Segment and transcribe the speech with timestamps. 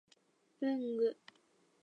[0.57, 1.15] 文具